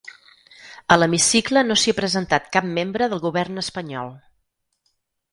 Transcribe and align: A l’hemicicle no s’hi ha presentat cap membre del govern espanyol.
A 0.93 0.95
l’hemicicle 1.01 1.61
no 1.67 1.75
s’hi 1.81 1.93
ha 1.93 1.97
presentat 1.99 2.47
cap 2.55 2.69
membre 2.77 3.09
del 3.11 3.21
govern 3.27 3.63
espanyol. 3.63 4.09